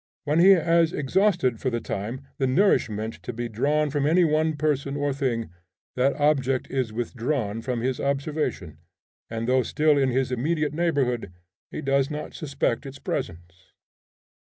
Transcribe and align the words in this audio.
When 0.23 0.39
he 0.39 0.53
has 0.53 0.93
exhausted 0.93 1.59
for 1.59 1.69
the 1.69 1.79
time 1.79 2.21
the 2.39 2.47
nourishment 2.47 3.21
to 3.21 3.31
be 3.31 3.47
drawn 3.47 3.91
from 3.91 4.07
any 4.07 4.23
one 4.23 4.57
person 4.57 4.97
or 4.97 5.13
thing, 5.13 5.51
that 5.95 6.15
object 6.19 6.71
is 6.71 6.91
withdrawn 6.91 7.61
from 7.61 7.81
his 7.81 7.99
observation, 7.99 8.79
and 9.29 9.47
though 9.47 9.61
still 9.61 9.99
in 9.99 10.09
his 10.09 10.31
immediate 10.31 10.73
neighborhood, 10.73 11.31
he 11.69 11.81
does 11.83 12.09
not 12.09 12.33
suspect 12.33 12.87
its 12.87 12.97
presence. 12.97 13.73